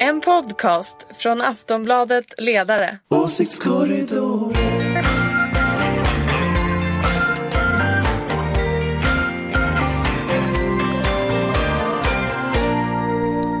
[0.00, 2.98] En podcast från Aftonbladet Ledare.
[3.08, 4.52] Åsiktskorridor.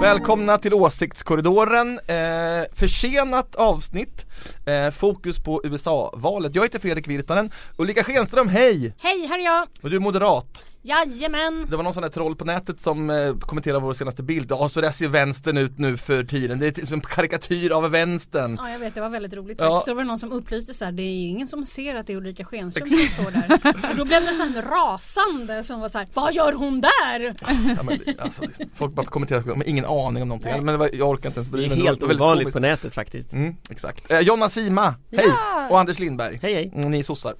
[0.00, 1.98] Välkomna till Åsiktskorridoren.
[2.06, 4.26] Eh, försenat avsnitt.
[4.66, 6.54] Eh, fokus på USA-valet.
[6.54, 7.52] Jag heter Fredrik Virtanen.
[7.78, 8.94] Ulrika Schenström, hej!
[9.02, 9.68] Hej, här är jag.
[9.82, 10.64] Och du är moderat.
[10.86, 11.66] Jajamän.
[11.70, 14.46] Det var någon sån där troll på nätet som eh, kommenterade vår senaste bild.
[14.50, 16.58] Ja, så där ser vänstern ut nu för tiden.
[16.58, 18.56] Det är som karikatyr av vänstern.
[18.60, 19.70] Ja jag vet det var väldigt roligt Ja.
[19.70, 19.86] faktiskt.
[19.86, 22.12] Då var det någon som upplyste så här, det är ingen som ser att det
[22.12, 23.90] är Ulrika Schenström som står där.
[23.90, 27.34] Och då blev det så här rasande som var så här, vad gör hon där?
[27.76, 28.42] Ja, men, alltså,
[28.74, 30.52] folk bara kommenterar, men ingen aning om någonting.
[30.56, 31.86] Men det var, jag orkar inte ens bry Det är mig.
[31.86, 33.32] helt ovanligt på nätet faktiskt.
[33.32, 34.10] Mm, exakt.
[34.10, 35.26] Eh, Jonna Sima, hej!
[35.70, 36.38] Och Anders Lindberg.
[36.42, 36.72] Hej hej.
[36.74, 37.34] Mm, ni är sossar.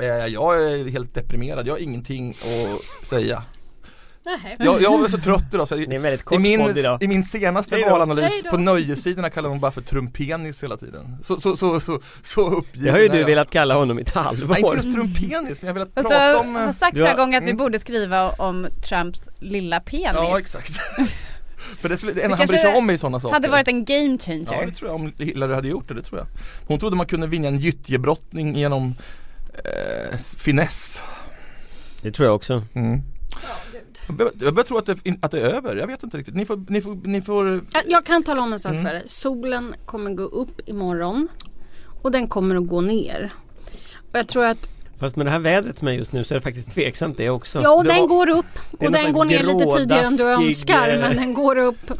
[0.00, 3.42] Eh, jag är helt deprimerad, jag har ingenting att säga.
[4.58, 6.74] Jag, jag var så trött idag så Det är en jag, i, min.
[7.00, 11.18] I min senaste valanalys på nöjessidorna kallar de bara för trumpenis hela tiden.
[11.22, 13.26] Så, så, så, så, så uppgiven Det har ju du jag.
[13.26, 14.76] velat kalla honom i ett Nej, inte halvår.
[14.76, 17.50] just trumpenis men jag har velat prata om har eh, sagt flera gånger att vi
[17.50, 17.56] mm.
[17.56, 20.14] borde skriva om Trumps lilla penis.
[20.14, 20.72] Ja exakt
[21.80, 23.84] För det, skulle, det enda han bryr sig om är sådana saker hade varit en
[23.84, 24.66] game Ja changer.
[24.66, 26.26] det tror jag om Hillary hade gjort det, det tror jag
[26.66, 28.94] Hon trodde man kunde vinna en gyttjebrottning genom
[29.64, 31.02] eh, finess
[32.02, 32.62] Det tror jag också.
[32.74, 33.00] mm.
[34.06, 34.16] Jag
[34.54, 36.34] börjar- tro att det, att det är över, jag vet inte riktigt.
[36.34, 38.84] Ni får, ni får, ni får Ja, Jag kan tala om en sak Mm.
[38.84, 39.02] för er.
[39.06, 41.28] Solen kommer gå upp imorgon.
[42.02, 43.32] Och den kommer att gå ner.
[44.12, 44.68] Och jag tror att,
[45.02, 47.30] Fast med det här vädret som är just nu så är det faktiskt tveksamt det
[47.30, 47.62] också.
[47.62, 48.46] ja och det den var- går upp.
[48.80, 50.88] är Och den går ner lite tidigare än du grådaskig, önskar.
[50.88, 51.90] eh, Men den går upp.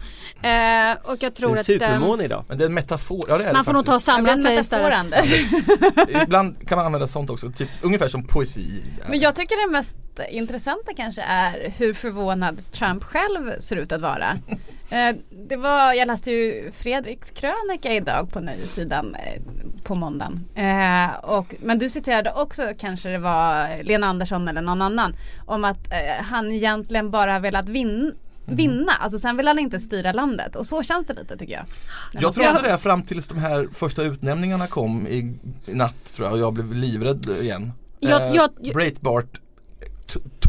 [0.43, 2.45] Eh, och jag tror en att eh, supermåne idag.
[2.49, 4.23] Men det är en metafor, ja det är det man får nog ta och samla
[4.25, 6.23] det är en sig istället.
[6.23, 9.97] Ibland kan man använda sånt också, typ, ungefär som poesi Men jag tycker det mest
[10.31, 14.39] intressanta kanske är hur förvånad Trump själv ser ut att vara.
[14.91, 15.17] Eh,
[15.49, 19.43] Det var, jag läste ju Fredriks krönika idag på Nöjessidan eh,
[19.83, 20.45] på måndagen.
[20.55, 25.15] Eh, och, men du citerade också, kanske det var Lena Andersson eller någon annan,
[25.47, 28.15] om att eh, han egentligen bara velat vin,
[28.47, 28.93] vinna.
[28.93, 30.57] Alltså sen vill han inte styra landet.
[30.57, 31.65] Och så känns det lite tycker jag.
[32.13, 35.35] När Jag trodde ska- det fram tills de här första utnämningarna kom i,
[35.67, 39.41] i natt tror jag och jag blev livrädd igen Jag- eh, jag- jag- Breitbart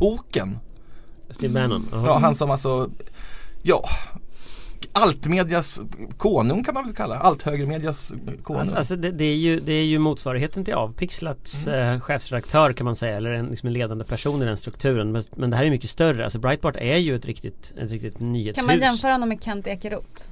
[0.03, 0.57] Token
[1.29, 1.89] Steve Bannon.
[1.91, 2.05] Jaha.
[2.05, 2.89] Ja, han som alltså,
[3.61, 3.83] ja
[4.91, 5.81] Altmedias
[6.17, 9.73] konung kan man väl kalla Allt högermedias konung Alltså, alltså det, det, är ju, det
[9.73, 11.95] är ju motsvarigheten till Avpixlats Mm.
[11.95, 15.11] eh, chefsredaktör kan man säga eller en, liksom en ledande person i den strukturen.
[15.11, 16.23] Men, men det här är mycket större.
[16.23, 18.55] Alltså Breitbart är ju ett riktigt, ett riktigt nyhetshus.
[18.55, 20.23] Kan man jämföra honom med Kent Ekeroth?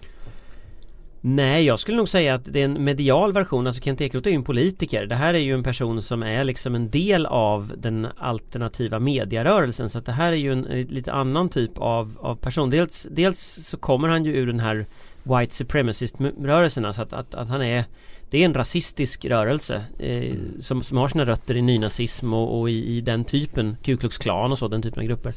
[1.24, 3.68] Nej, jag skulle nog säga att det är en medial version.
[3.68, 5.06] Alltså Kent Ekeroth är ju en politiker.
[5.06, 9.90] Det här är ju en person som är liksom en del av den alternativa medierörelsen.
[9.90, 12.70] Så att det här är ju en eh, lite annan typ av, av person.
[12.70, 14.86] Dels, dels så kommer han ju ur den här
[15.24, 16.86] White Supremacist-rörelsen.
[16.86, 17.86] Alltså att, att, att han är
[18.30, 22.70] det är en rasistisk rörelse eh, som, som har sina rötter i nynazism och, och
[22.70, 25.34] i, i den typen, Ku Klux Klan och så, den typen av grupper.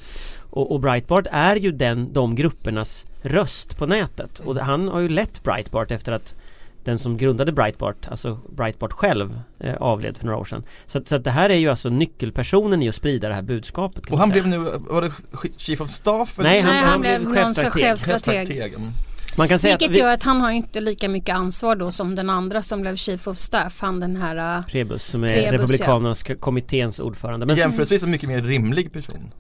[0.51, 4.39] Och, och Breitbart är ju den, de gruppernas röst på nätet.
[4.39, 6.35] Och han har ju lett Breitbart efter att
[6.85, 10.63] den som grundade Breitbart, alltså Breitbart själv, eh, avled för några år sedan.
[10.87, 14.07] Så, så att det här är ju alltså nyckelpersonen i att sprida det här budskapet.
[14.07, 14.43] kan Och han säga.
[14.43, 15.13] blev nu, var det
[15.57, 16.39] Chief of Staff?
[16.39, 16.51] eller?
[16.51, 17.83] Nej, Nej, han, han han blev chefstrateg.
[17.83, 18.49] chefstrateg.
[18.49, 18.91] Chefstrateg, mm.
[19.37, 21.77] Man kan säga Vilket att vi, gör att han har ju inte lika mycket ansvar
[21.77, 23.81] då som den andra som blev Chief of Staff.
[23.81, 25.53] Han den här Prebus som är Prebus, ja.
[25.53, 27.47] Republikanernas kommitténs ordförande.
[27.47, 29.31] Men, Jämförelsevis en mycket mer rimlig person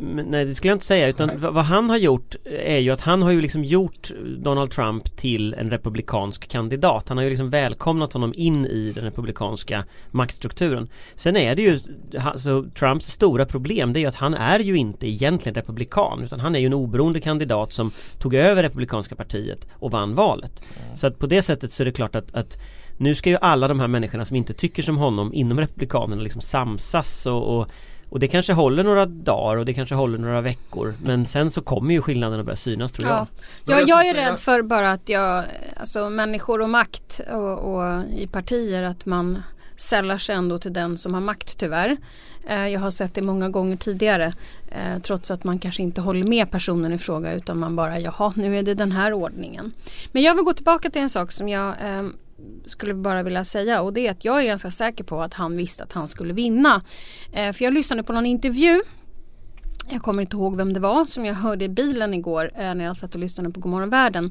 [0.00, 1.36] nej det skulle jag inte säga utan Nej.
[1.38, 5.54] vad han har gjort är ju att han har ju liksom gjort Donald Trump till
[5.54, 7.08] en republikansk kandidat.
[7.08, 10.88] Han har ju liksom välkomnat honom in i den republikanska maktstrukturen.
[11.14, 11.80] Sen är det ju,
[12.18, 16.40] alltså Trumps stora problem det är ju att han är ju inte egentligen republikan utan
[16.40, 20.62] han är ju en oberoende kandidat som tog över republikanska partiet och vann valet.
[20.94, 22.58] Så att på det sättet så är det klart att, att
[22.96, 26.40] nu ska ju alla de här människorna som inte tycker som honom inom republikanerna liksom
[26.40, 27.68] samsas och, och
[28.14, 31.62] och det kanske håller några dagar och det kanske håller några veckor Men sen så
[31.62, 33.26] kommer ju skillnaderna börja synas tror jag Ja,
[33.64, 35.44] Men ja jag jag är rädd för bara att jag,
[35.76, 39.42] alltså människor och makt och, och i partier att man
[39.76, 41.96] sällar sig ändå till den som har makt tyvärr.
[42.46, 44.34] Eh, jag har sett det många gånger tidigare
[44.68, 48.32] eh, trots att man kanske inte håller med personen i fråga utan man bara jaha
[48.36, 49.72] nu är det den här ordningen.
[50.12, 52.02] Men jag vill gå tillbaka till en sak som jag eh,
[52.66, 55.56] skulle bara vilja säga och det är att jag är ganska säker på att han
[55.56, 56.82] visste att han skulle vinna.
[57.32, 58.82] Eh, för jag lyssnade på någon intervju
[59.90, 62.84] jag kommer inte ihåg vem det var som jag hörde i bilen igår eh, när
[62.84, 64.30] jag satt och lyssnade på Godmorgon världen.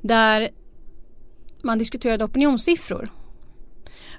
[0.00, 0.48] Där
[1.62, 3.08] man diskuterade opinionssiffror.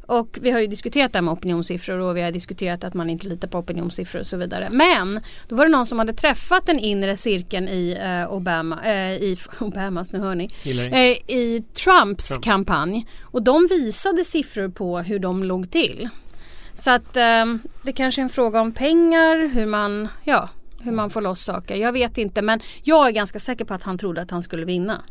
[0.08, 3.10] Och vi har ju diskuterat det här med opinionssiffror och vi har diskuterat att man
[3.10, 4.68] inte litar på opinionssiffror och så vidare.
[4.72, 9.14] Men då var det någon som hade träffat den inre cirkeln i eh, Obama, eh,
[9.14, 12.44] i Obamas, nu hör ni, eh, i Trumps Trump.
[12.44, 13.08] kampanj.
[13.22, 16.10] Och de visade siffror på hur de låg till.
[16.74, 17.46] Så att eh,
[17.82, 20.50] det kanske är en fråga om pengar, hur man, ja,
[20.82, 21.76] hur man får loss saker.
[21.76, 24.66] Jag vet inte men jag är ganska säker på att han trodde att han skulle
[24.66, 25.02] vinna.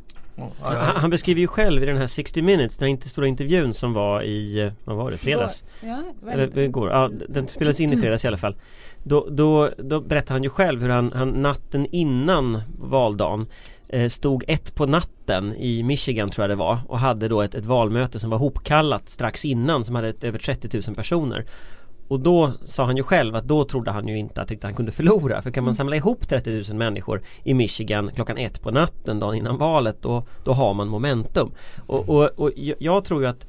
[0.61, 3.93] Han, han beskriver ju själv i den här 60 minutes, den inte stora intervjun som
[3.93, 5.65] var i, vad var det, fredags?
[5.81, 8.57] Ja, Eller igår, ja den spelades in i fredags i alla fall.
[9.03, 13.47] Då, då, då berättar han ju själv hur han, han natten innan valdagen
[13.89, 17.55] eh, Stod ett på natten i Michigan tror jag det var och hade då ett,
[17.55, 21.45] ett valmöte som var hopkallat strax innan som hade ett, över 30 000 personer
[22.09, 24.93] och då sa han ju själv att då trodde han ju inte att han kunde
[24.93, 25.43] förlora.
[25.43, 29.35] För kan man samla ihop 30 000 människor i Michigan klockan ett på natten dagen
[29.35, 31.51] innan valet då, då har man momentum.
[31.87, 33.47] Och, och, och jag- jag tror ju att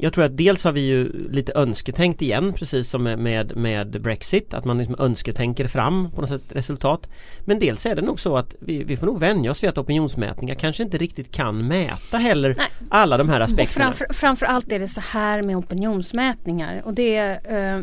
[0.00, 4.54] jag tror att dels har vi ju lite önsketänkt igen precis som med, med, Brexit
[4.54, 7.08] att man liksom önsketänker fram på något sätt resultat
[7.44, 9.78] Men dels är det nog så att vi, vi får nog vänja oss vid att
[9.78, 12.68] opinionsmätningar kanske inte riktigt kan mäta heller Nej.
[12.88, 17.16] alla de här Och aspekterna framför, framförallt är det så här med opinionsmätningar och det
[17.16, 17.82] är eh,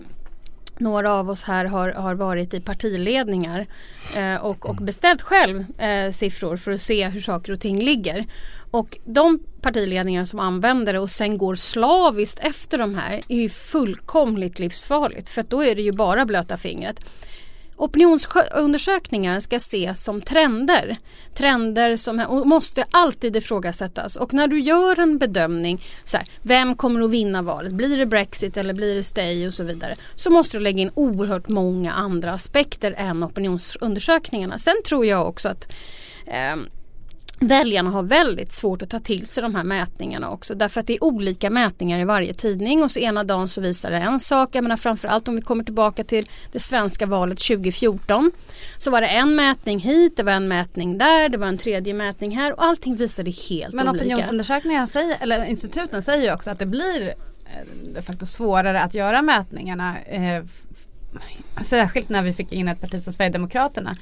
[0.79, 3.67] några av oss här har, har varit i partiledningar
[4.15, 8.25] eh, och, och beställt själv eh, siffror för att se hur saker och ting ligger.
[8.71, 13.49] Och de partiledningar som använder det och sen går slaviskt efter de här är ju
[13.49, 16.99] fullkomligt livsfarligt för då är det ju bara blöta fingret.
[17.77, 20.97] Opinionsundersökningar ska ses som trender.
[21.33, 24.15] Trender som måste alltid ifrågasättas.
[24.15, 27.73] Och när du gör en bedömning, så här, vem kommer att vinna valet?
[27.73, 29.95] Blir det Brexit eller blir det Stay och så vidare.
[30.15, 34.57] Så måste du lägga in oerhört många andra aspekter än opinionsundersökningarna.
[34.57, 35.71] Sen tror jag också att
[36.27, 36.55] eh,
[37.47, 40.93] Väljarna har väldigt svårt att ta till sig de här mätningarna också därför att det
[40.93, 44.49] är olika mätningar i varje tidning och så ena dagen så visar det en sak.
[44.51, 48.31] Jag menar framförallt om vi kommer tillbaka till det svenska valet 2014
[48.77, 51.93] så var det en mätning hit, det var en mätning där, det var en tredje
[51.93, 54.05] mätning här och allting visade helt Men olika.
[54.05, 58.93] opinionsundersökningar säger, eller instituten säger ju också att det blir eh, de facto svårare att
[58.93, 59.97] göra mätningarna.
[59.99, 60.43] Eh,
[61.65, 63.97] särskilt när vi fick in ett parti som Sverigedemokraterna.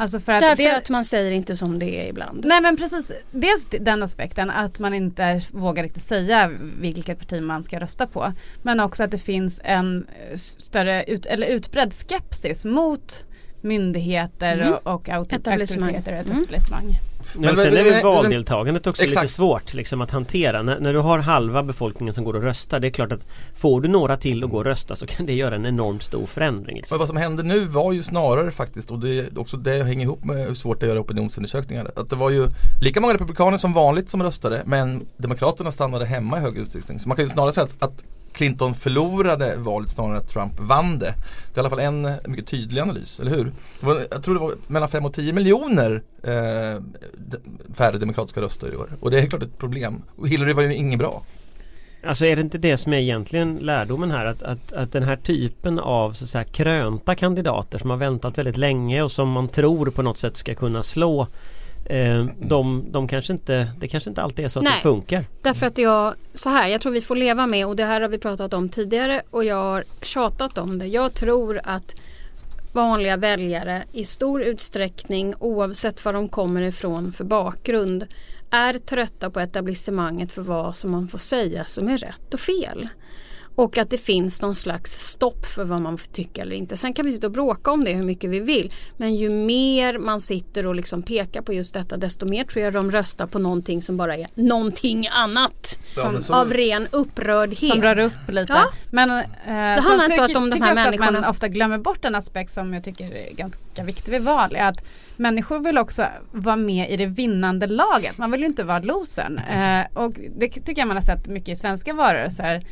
[0.00, 2.44] Alltså för att Därför det, att man säger inte som det är ibland.
[2.44, 6.50] Nej men precis, dels den aspekten att man inte vågar riktigt säga
[6.80, 8.32] vilket parti man ska rösta på.
[8.62, 13.24] Men också att det finns en större ut, eller utbredd skepsis mot
[13.60, 14.72] myndigheter Mm.
[14.72, 15.88] och, och auktor- Etablissemang.
[15.94, 16.90] auktoriteter och ett Mm.
[17.34, 19.32] Men- och sen men- är väl men- valdeltagandet också lite Exakt.
[19.32, 20.62] svårt liksom, att hantera.
[20.62, 23.80] När, när du har halva befolkningen som går och röstar Det är klart att får
[23.80, 26.76] du några till att gå och rösta så kan det göra en enormt stor förändring.
[26.76, 26.94] Liksom.
[26.94, 30.24] Men vad som hände nu var ju snarare faktiskt och det också det hänger ihop
[30.24, 31.90] med hur svårt det är att göra opinionsundersökningar.
[31.96, 32.46] Att det var ju
[32.82, 37.00] lika många republikaner som vanligt som röstade men Demokraterna stannade hemma i hög utsträckning.
[37.00, 40.60] Så man kan ju snarare säga att, att Clinton förlorade valet snarare än att Trump
[40.60, 41.14] vann det.
[41.54, 43.52] Det är i alla fall en mycket tydlig analys, eller hur?
[43.80, 46.82] Var, jag tror det var mellan 5 och 10 miljoner eh,
[47.74, 48.96] färre demokratiska röster i år.
[49.00, 50.02] Och det är klart ett problem.
[50.16, 51.22] Och Hillary var ju ingen bra.
[52.04, 55.16] Alltså är det inte det som är egentligen lärdomen här att, att, att den här
[55.16, 59.48] typen av så att säga, krönta kandidater som har väntat väldigt länge och som man
[59.48, 61.26] tror på något sätt ska kunna slå
[61.90, 64.72] eh, de, de kanske inte, det kanske inte alltid är så att Nej.
[64.76, 65.24] det funkar.
[65.42, 68.08] Därför att jag, så här, jag tror vi får leva med och det här har
[68.08, 70.86] vi pratat om tidigare och jag har tjatat om det.
[70.86, 71.94] Jag tror att
[72.72, 78.06] vanliga väljare i stor utsträckning oavsett var de kommer ifrån för bakgrund
[78.50, 82.88] är trötta på etablissemanget för vad som man får säga som är rätt och fel.
[83.54, 86.76] Och att det finns någon slags stopp för vad man får tycka eller inte.
[86.76, 88.74] Sen kan vi sitta och bråka om det hur mycket vi vill.
[88.96, 92.72] Men ju mer man sitter och liksom pekar på just detta desto mer tror jag
[92.72, 95.80] de röstar på någonting som bara är någonting annat.
[95.96, 97.70] Men så- Av ren upprördhet.
[97.72, 98.52] Som rör upp lite.
[98.52, 98.70] Ja.
[98.90, 101.30] Men, eh, handlar sen inte om de här också att man människorna.
[101.30, 104.56] ofta glömmer bort en aspekt som jag tycker är ganska viktig vid val.
[104.56, 104.84] Är att
[105.16, 108.18] människor vill också vara med i det vinnande laget.
[108.18, 109.38] Man vill ju inte vara losern.
[109.38, 112.64] Eh, och det tycker jag man har sett mycket i svenska valrörelser.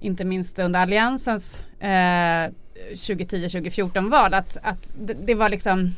[0.00, 2.50] Inte minst under alliansens eh,
[2.92, 4.34] 2010-2014 val.
[4.34, 5.94] Att, att det, det var liksom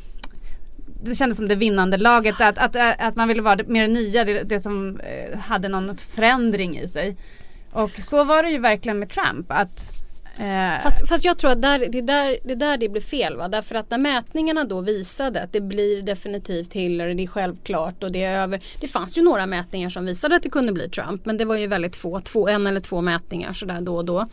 [1.05, 4.25] det kändes som det vinnande laget, att, att, att man ville vara det, mer nya,
[4.25, 7.17] det, det som eh, hade någon förändring i sig.
[7.73, 9.47] Och så var det ju verkligen med Trump.
[9.49, 9.92] Att,
[10.39, 13.37] eh, Fast, fast jag tror att där, det, är där, det där det blir fel.
[13.37, 13.49] Va?
[13.49, 18.13] Därför att när mätningarna då visade att det blir definitivt Hillary, det är självklart och
[18.13, 18.63] det är över.
[18.81, 21.57] Det fanns ju några mätningar som visade att det kunde bli Trump men det var
[21.57, 24.29] ju väldigt få, två, en eller två mätningar sådär då och då.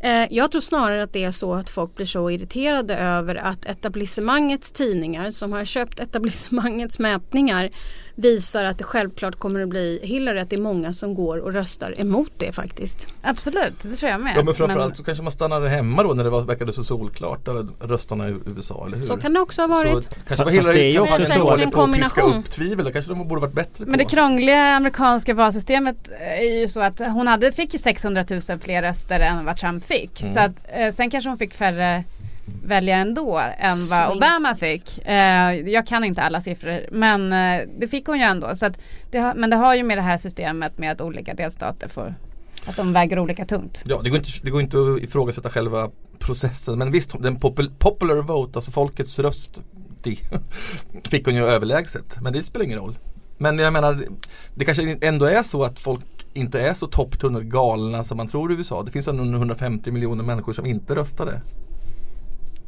[0.00, 3.64] Eh, jag tror snarare att det är så att folk blir så irriterade över att
[3.64, 7.70] etablissemangets tidningar som har köpt etablissemangets mätningar
[8.18, 11.52] visar att det självklart kommer att bli Hillary, att det är många som går och
[11.52, 13.06] röstar emot det faktiskt.
[13.22, 14.32] Absolut, det tror jag med.
[14.36, 17.44] Ja men framförallt så kanske man stannade hemma då när det var, verkade så solklart
[17.44, 19.06] där röstarna i USA, eller hur?
[19.06, 20.04] Så kan det också ha varit.
[20.04, 22.34] Så kanske var Fast det är Hillary ju också så- en på att piska kombination.
[22.34, 23.90] upp tvivel, det kanske de borde varit bättre på.
[23.90, 28.40] Men det krångliga amerikanska valsystemet är ju så att hon hade, fick ju 600 000
[28.60, 30.22] fler röster än vad Trump fick.
[30.22, 30.34] Mm.
[30.34, 32.04] Så att, eh, sen kanske hon fick färre
[32.64, 35.06] väljare ändå än vad Obama fick.
[35.06, 38.56] Eh, jag kan inte alla siffror men eh, det fick hon ju ändå.
[38.56, 38.78] Så att
[39.10, 42.14] det har, men det har ju med det här systemet med att olika delstater får
[42.66, 43.82] att de väger olika tungt.
[43.84, 47.70] Ja, det går, inte, det går inte att ifrågasätta själva processen men visst, den popul,
[47.78, 49.60] popular vote, alltså folkets röst
[50.02, 50.16] det
[51.10, 52.20] fick hon ju överlägset.
[52.20, 52.98] Men det spelar ingen roll.
[53.38, 54.04] Men jag menar,
[54.54, 58.52] det kanske ändå är så att folk inte är så topptunnor galna som man tror
[58.52, 58.82] i USA.
[58.82, 61.40] Det finns ändå 150 miljoner människor som inte röstade.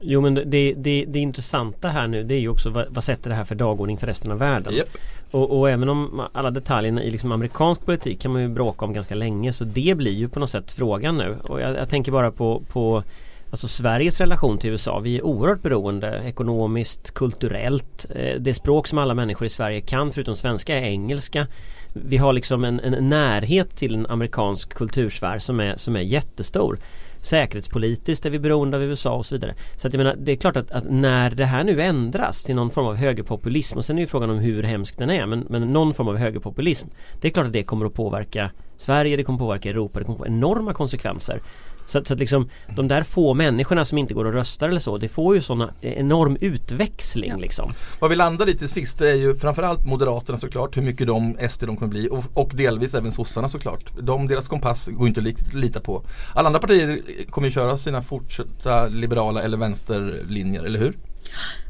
[0.00, 3.30] Jo men det, det, det intressanta här nu det är ju också vad, vad sätter
[3.30, 4.74] det här för dagordning för resten av världen?
[4.74, 4.88] Japp.
[5.30, 8.92] Och, och även om alla detaljerna i liksom amerikansk politik kan man ju bråka om
[8.92, 11.36] ganska länge så det blir ju på något sätt frågan nu.
[11.42, 13.02] Och jag, jag tänker bara på, på
[13.50, 14.98] Alltså Sveriges relation till USA.
[14.98, 18.06] Vi är oerhört beroende ekonomiskt, kulturellt.
[18.14, 21.46] Eh, Det språk som alla människor i Sverige kan förutom svenska är engelska.
[21.94, 26.78] Vi har liksom en, en närhet till en amerikansk kultursfär som är, som är jättestor.
[27.20, 29.54] Säkerhetspolitiskt är vi beroende av USA och så vidare.
[29.76, 32.54] Så att jag menar, det är klart att, att när det här nu ändras till
[32.54, 35.46] någon form av högerpopulism och sen är ju frågan om hur hemsk den är men,
[35.48, 36.88] men någon form av högerpopulism.
[37.20, 40.04] Det är klart att det kommer att påverka Sverige, det kommer att påverka Europa, det
[40.04, 41.42] kommer att få enorma konsekvenser.
[41.90, 44.80] Så, att- så att liksom de där få människorna som inte går och röstar eller
[44.80, 47.70] så, det får ju sådana enorm utväxling liksom.
[48.00, 51.36] Vad vi landar i till sist det är ju framförallt Moderaterna såklart, hur mycket de
[51.50, 53.84] SD de kommer bli och, och delvis även sossarna såklart.
[54.00, 56.02] De, deras kompass går inte att li- lita på.
[56.34, 60.96] Alla andra partier kommer ju köra sina fortsatta liberala eller vänsterlinjer, eller hur?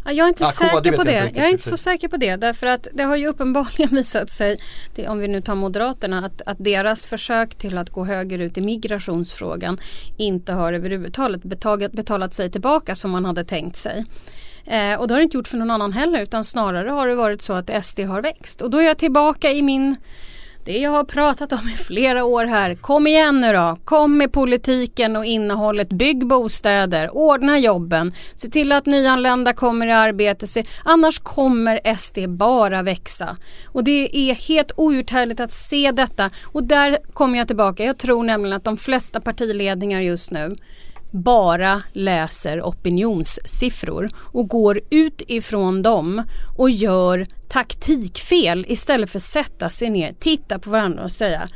[0.04, 1.22] Ja, jag är inte Ah, säker på jag det.
[1.24, 2.36] riktigt Jag är inte så säker på det.
[2.36, 4.56] Därför att det har ju uppenbarligen visat sig,
[4.94, 8.60] det, om vi nu tar Moderaterna, att, att deras försök till att gå högerut i
[8.60, 9.80] migrationsfrågan
[10.16, 14.04] inte har överhuvudtaget betalat, betalat sig tillbaka som man hade tänkt sig.
[14.64, 17.14] Eh, och det har det inte gjort för någon annan heller utan snarare har det
[17.14, 18.60] varit så att SD har växt.
[18.62, 19.96] Och då är jag tillbaka i min
[20.64, 22.74] det jag har pratat om i flera år här.
[22.74, 23.76] Kom igen nu då.
[23.84, 25.88] Kom med politiken och innehållet.
[25.88, 27.16] Bygg bostäder.
[27.16, 28.12] Ordna jobben.
[28.34, 30.46] Se till att nyanlända kommer i arbete.
[30.46, 33.36] Se, annars kommer SD bara växa.
[33.66, 36.30] Och det är helt outhärdligt att se detta.
[36.44, 37.84] Och där kommer jag tillbaka.
[37.84, 40.56] Jag tror nämligen att de flesta partiledningar just nu
[41.10, 46.22] bara läser opinionssiffror och går ut ifrån dem
[46.58, 51.48] och gör taktikfel istället för att sätta sig ner, titta på varandra och säga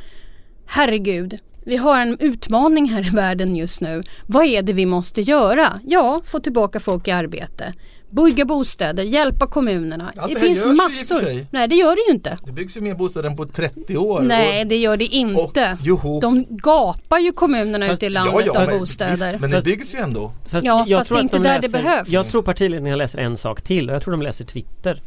[0.67, 4.03] Herregud, vi har en utmaning här i världen just nu.
[4.27, 5.79] Vad är det vi måste göra?
[5.83, 7.73] Ja, få tillbaka folk i arbete.
[8.09, 10.13] Bygga bostäder, hjälpa kommunerna.
[10.17, 11.45] Allt det det finns och massor.
[11.51, 12.37] Nej, det gör det ju inte.
[12.45, 14.21] Det byggs ju mer bostäder än på 30 år.
[14.21, 15.77] Nej, och, det gör det inte.
[15.79, 16.19] och, joho.
[16.19, 19.29] De gapar ju kommunerna Fast- ute i landet av men, bostäder.
[19.29, 20.31] Visst, men det byggs ju ändå.
[20.49, 22.09] Fast Ja, jag fast tror det är inte de där det läser, behövs.
[22.09, 25.01] Jag tror partiledningarna läser en sak till och jag tror de läser Twitter.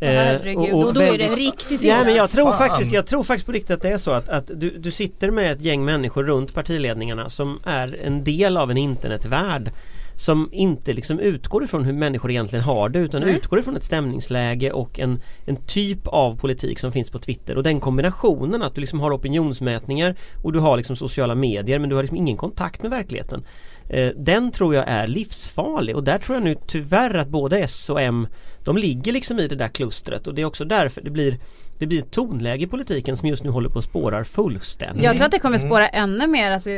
[0.00, 2.68] Eh, Herregud, och, då är det riktigt Ja men jag tror, Fan.
[2.68, 5.30] faktiskt, jag tror faktiskt på riktigt att det är så att, att du, du sitter
[5.30, 9.70] med ett gäng människor runt partiledningarna som är en del av en internetvärld
[10.16, 13.36] som inte liksom utgår ifrån hur människor egentligen har det utan Nej.
[13.36, 17.62] utgår ifrån ett stämningsläge och en, en typ av politik som finns på Twitter och
[17.62, 21.96] den kombinationen att du liksom har opinionsmätningar och du har liksom sociala medier men du
[21.96, 23.44] har liksom ingen kontakt med verkligheten.
[23.88, 27.90] Eh, den tror jag är livsfarlig och där tror jag nu tyvärr att både S
[27.90, 28.28] och M
[28.64, 31.38] de ligger liksom i det där klustret och det är också därför det blir
[31.84, 35.04] det blir ett tonläge i politiken som just nu håller på att spårar fullständigt.
[35.04, 36.50] Jag tror att det kommer spåra ännu mer.
[36.50, 36.70] Alltså,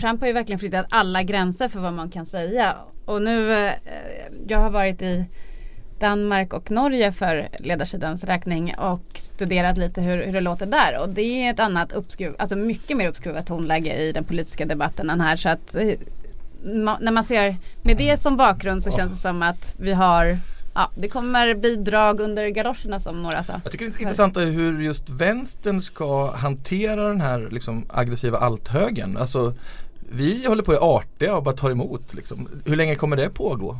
[0.00, 2.74] Trump har ju verkligen flyttat alla gränser för vad man kan säga.
[3.04, 3.72] Och nu, eh,
[4.48, 5.24] jag har varit i
[6.00, 10.98] Danmark och Norge för ledarsidans räkning och studerat lite hur, hur det låter där.
[11.00, 15.10] Och det är ett annat uppskruv, alltså mycket mer uppskruvat tonläge i den politiska debatten
[15.10, 15.36] än här.
[15.36, 15.94] Så att eh,
[17.00, 20.38] när man ser med det som bakgrund så känns det som att vi har
[20.76, 23.60] Ja, det kommer bli drag under galoscherna som några sa.
[23.62, 28.38] Jag tycker det är intressant är hur just vänstern ska hantera den här liksom, aggressiva
[28.38, 29.16] althögern.
[29.16, 29.54] Alltså,
[30.12, 32.14] vi håller på att är artiga och bara tar emot.
[32.14, 32.48] Liksom.
[32.64, 33.78] Hur länge kommer det pågå?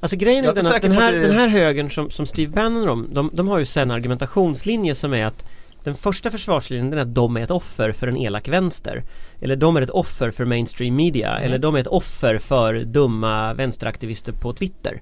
[0.00, 2.26] Alltså grejen är är den att den på här, det- den här högern som, som
[2.26, 5.44] Steve Bannon de, de, de har ju sen en argumentationslinje som är att
[5.84, 9.02] den första försvarslinjen den är att de är ett offer för en elak vänster.
[9.40, 11.30] Eller de är ett offer för mainstream media.
[11.30, 11.42] Mm.
[11.44, 15.00] Eller de är ett offer för dumma vänsteraktivister på Twitter.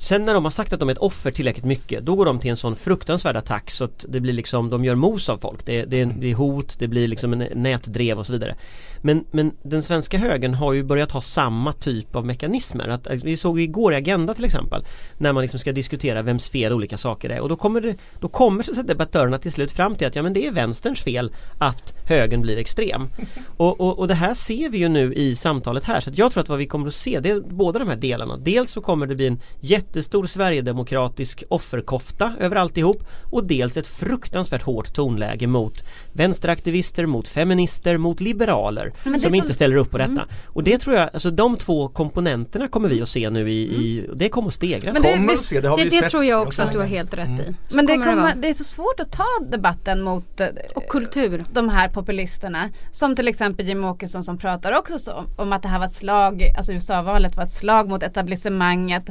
[0.00, 2.38] Sen när de har sagt att de är ett offer tillräckligt mycket då går de
[2.38, 5.66] till en sån fruktansvärd attack så att det blir liksom, de gör mos av folk.
[5.66, 8.56] Det, det, det är hot, det blir liksom en nätdrev och så vidare.
[9.02, 12.88] Men, men den svenska högern har ju börjat ha samma typ av mekanismer.
[12.88, 14.84] Att, vi såg igår i Agenda till exempel
[15.18, 18.28] när man liksom ska diskutera vems fel olika saker är och då kommer, det, då
[18.28, 21.94] kommer så debattörerna till slut fram till att ja men det är vänsterns fel att
[22.06, 23.08] högern blir extrem.
[23.56, 26.42] Och, och, och det här ser vi ju nu i samtalet här så jag tror
[26.42, 28.36] att vad vi kommer att se det är båda de här delarna.
[28.36, 34.62] Dels så kommer det bli en jättestor sverigedemokratisk offerkofta över alltihop och dels ett fruktansvärt
[34.62, 39.28] hårt tonläge mot vänsteraktivister, mot feminister, mot liberaler som så...
[39.28, 40.10] inte ställer upp på detta.
[40.10, 40.28] Mm.
[40.46, 44.06] Och det tror jag, alltså de två komponenterna kommer vi att se nu i, i
[44.14, 44.94] det kommer att stegras.
[44.94, 46.10] Men det, kommer att se, det, har det, vi det sett.
[46.10, 47.42] tror jag också att du har helt rätt i.
[47.42, 47.54] Mm.
[47.74, 51.44] Men det, kommer, det, är så svårt att ta debatten mot eh, och kultur.
[51.52, 52.70] de här populisterna.
[52.92, 55.92] Som till exempel Jim Åkesson som pratar också så, om att det här var ett
[55.92, 59.04] slag, alltså USA-valet var ett slag mot etablissemanget.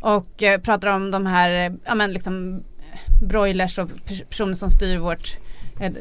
[0.00, 2.62] Och eh, pratar om de här, ja men liksom
[3.22, 3.90] broilers och
[4.28, 5.43] personer som styr vårt eh,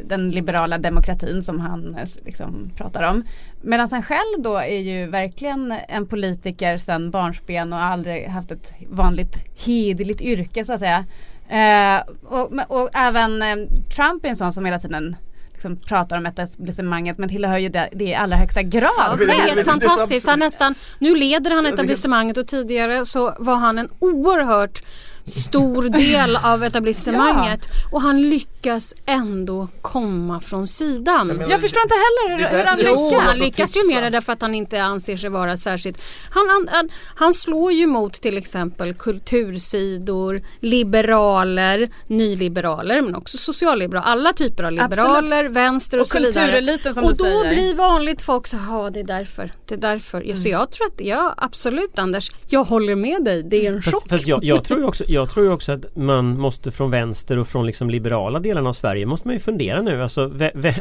[0.03, 3.23] den liberala demokratin som han eh, liksom pratar om.
[3.61, 8.73] Medan han själv då är ju verkligen en politiker sedan barnsben och aldrig haft ett
[8.89, 11.05] vanligt hederligt yrke så att säga.
[11.49, 13.55] Eh, och, och, även eh,
[13.95, 15.15] Trump är en sån som hela tiden
[15.51, 18.91] liksom pratar om etablissemanget men tillhör ju det, det i allra högsta grad.
[18.97, 20.27] Ja, det är helt fantastiskt.
[20.27, 24.83] Han nästan, nu leder han etablissemanget och tidigare så var han en oerhört
[25.25, 27.89] stor del av etablissemanget ja.
[27.91, 31.27] och han lyckas ändå komma från sidan.
[31.27, 33.23] Jag, menar, jag förstår inte heller hur, hur han lyckas.
[33.27, 36.01] Han lyckas ju med det därför att han inte anser sig vara särskilt...
[36.29, 44.07] Han, han, han slår ju mot till exempel kultursidor, liberaler, nyliberaler men också socialliberaler.
[44.07, 45.51] Alla typer av liberaler, Absolut.
[45.51, 46.93] vänster och, och så vidare.
[46.93, 47.49] Som och då säger.
[47.49, 49.51] blir vanligt folk så ja det är därför.
[49.65, 50.21] Det är därför.
[50.21, 50.35] Mm.
[50.35, 53.43] Så jag tror att, ja absolut Anders, jag håller med dig.
[53.43, 53.93] Det är en chock.
[53.93, 57.47] Fast, fast jag, jag tror också jag tror också att man måste från vänster och
[57.47, 60.31] från liksom liberala delarna av Sverige måste man ju fundera nu alltså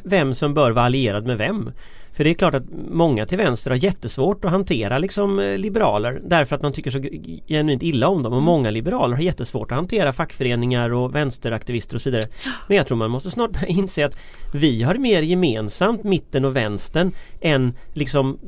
[0.04, 1.70] vem som bör vara allierad med vem.
[2.12, 6.20] För det är klart att många till vänster har jättesvårt att hantera liksom eh, liberaler
[6.24, 7.00] därför att man tycker så
[7.48, 12.02] genuint illa om dem och många liberaler har jättesvårt att hantera fackföreningar och vänsteraktivister och
[12.02, 12.30] så vidare.
[12.68, 14.18] Men jag tror man måste snart inse att
[14.54, 18.38] vi har mer gemensamt mitten och vänstern än liksom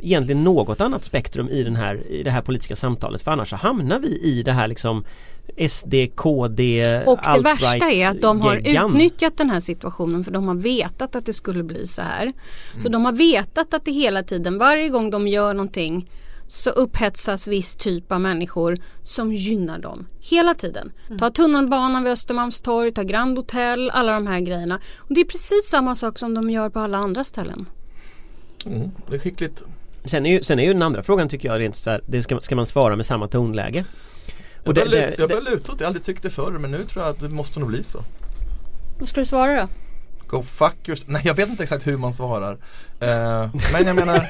[0.00, 3.56] egentligen något annat spektrum i, den här, i det här politiska samtalet för annars så
[3.56, 5.04] hamnar vi i det här liksom
[5.68, 8.90] SD, KD, Och det värsta är att de har geggan.
[8.90, 12.22] utnyttjat den här situationen för de har vetat att det skulle bli så här.
[12.22, 12.82] Mm.
[12.82, 16.10] Så de har vetat att det hela tiden, varje gång de gör någonting
[16.46, 20.06] så upphetsas viss typ av människor som gynnar dem.
[20.20, 20.92] Hela tiden.
[21.06, 21.18] Mm.
[21.18, 24.80] Ta tunnelbanan vid Östermalmstorg, ta Grand Hotel, alla de här grejerna.
[24.96, 27.66] Och det är precis samma sak som de gör på alla andra ställen.
[28.66, 29.62] Mm, det är skickligt.
[30.04, 32.22] Sen är, ju, sen är ju den andra frågan tycker jag rent så här, det
[32.22, 33.84] ska, ska man svara med samma tonläge?
[34.64, 36.52] Och jag, börjar, det, jag börjar luta åt det, jag har aldrig tyckt det förr
[36.52, 38.04] men nu tror jag att det måste nog bli så.
[38.98, 39.68] Vad ska du svara då?
[40.32, 41.08] Go fuck yourself.
[41.08, 42.52] Nej jag vet inte exakt hur man svarar.
[42.52, 44.14] Uh, men jag menar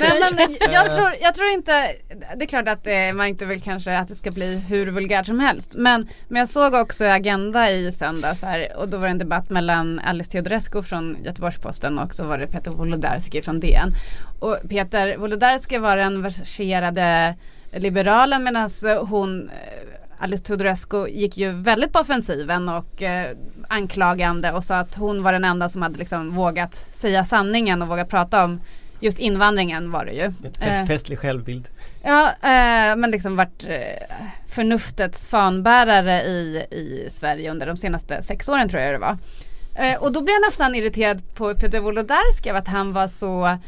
[0.00, 1.94] men, men jag, tror, jag tror inte
[2.36, 5.26] Det är klart att det, man inte vill kanske att det ska bli hur vulgärt
[5.26, 5.74] som helst.
[5.74, 9.50] Men, men jag såg också Agenda i söndags här och då var det en debatt
[9.50, 13.94] mellan Alice Teodorescu från Göteborgs-Posten och så var det Peter Wolodarski från DN.
[14.40, 17.34] Och Peter Wolodarski var den verserade
[17.72, 18.70] liberalen medan
[19.08, 23.36] hon eh, Alice Teodorescu gick ju väldigt på offensiven och eh,
[23.68, 27.88] anklagande och sa att hon var den enda som hade liksom vågat säga sanningen och
[27.88, 28.60] vågat prata om
[29.00, 30.24] just invandringen var det ju.
[30.24, 31.68] Ett fest, eh, festlig självbild.
[32.02, 34.16] Ja eh, men liksom varit eh,
[34.48, 39.18] förnuftets fanbärare i, i Sverige under de senaste sex åren tror jag det var.
[39.74, 43.58] Eh, och då blev jag nästan irriterad på Peter Wolodarski av att han var så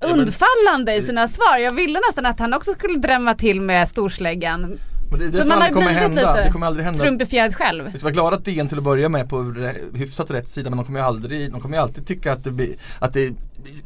[0.00, 1.58] undfallande i sina svar.
[1.58, 4.78] Jag ville nästan att han också skulle drämma till med storsläggan.
[5.10, 6.44] Men det det så som aldrig kommer hända.
[6.44, 7.00] Det kommer aldrig hända.
[7.00, 7.90] Trumpifierad själv.
[7.92, 9.54] Vi ska vara glada att DN till att börja med på
[9.94, 12.50] hyfsat rätt sida men de kommer ju aldrig, de kommer ju alltid tycka att det
[12.50, 13.32] blir, att det är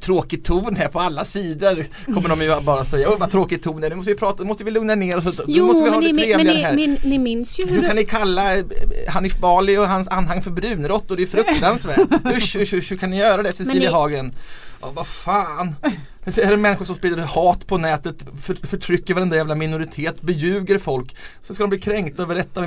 [0.01, 1.87] tråkig ton här på alla sidor.
[2.05, 4.49] Kommer de ju bara säga, åh vad tråkig ton är, nu måste vi prata, nu
[4.49, 5.25] måste vi lugna ner oss.
[5.47, 7.87] Jo, måste vi ha men, det ni, men ni, ni, ni, minns ju hur Hur
[7.87, 8.65] kan ni kalla eh,
[9.09, 11.17] Hanif Bali och hans anhang för brunråttor?
[11.17, 11.99] Det är fruktansvärt.
[12.37, 14.33] usch, usch, usch, hur kan ni göra det Cecilia Hagen?
[14.81, 15.75] Ja, vad fan.
[16.25, 21.17] Är det människor som sprider hat på nätet, för, förtrycker varenda jävla minoritet, beljuger folk.
[21.43, 22.67] Så ska de bli kränkta över detta.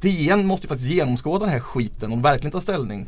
[0.00, 3.06] DN måste ju faktiskt genomskåda den här skiten och verkligen ta ställning.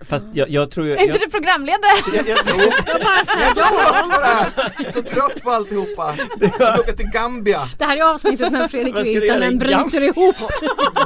[0.00, 0.92] Fast jag, jag tror ju...
[0.96, 1.90] Är inte du programledare?
[2.14, 4.92] Jag, jag, jag, jag, bara säger jag är så trött på det här!
[4.92, 6.14] Så trött på alltihopa.
[6.58, 7.68] Jag åka till Gambia.
[7.78, 10.36] Det här är avsnittet när Fredrik Virtanen bryter ihop.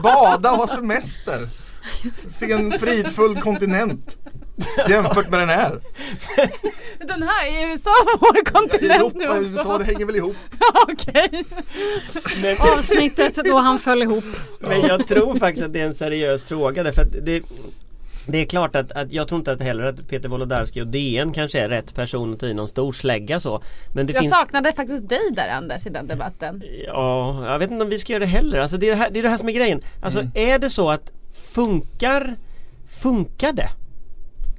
[0.03, 1.48] Bada och ha semester.
[2.38, 4.16] Se en fridfull kontinent.
[4.88, 5.80] Jämfört med den här.
[7.06, 7.90] Den här i USA
[8.20, 9.50] vår kontinent nu Europa, också.
[9.50, 10.36] USA, det hänger väl ihop.
[10.88, 11.44] Okej.
[12.42, 14.24] Men, Avsnittet då han föll ihop.
[14.60, 17.42] men jag tror faktiskt att det är en seriös fråga därför att det
[18.26, 21.32] det är klart att, att jag tror inte att heller att Peter Wolodarski och DN
[21.32, 23.62] kanske är rätt person att ta i någon stor slägga så.
[23.92, 26.62] Men det Jag finns saknade faktiskt dig där Anders i den debatten.
[26.86, 28.58] Ja, jag vet inte om vi ska göra det heller.
[28.60, 29.80] Alltså det är det här, det är det här som är grejen.
[30.02, 30.32] Alltså Mm.
[30.34, 31.12] är det så att
[31.52, 32.36] funkar,
[32.88, 33.68] funkar det?